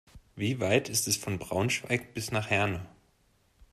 [0.35, 2.87] Wie weit ist es von Braunschweig bis nach Herne?